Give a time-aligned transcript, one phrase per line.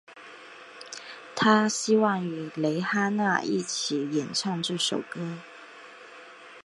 [1.35, 5.37] 她希望与蕾哈娜一起演唱这首歌。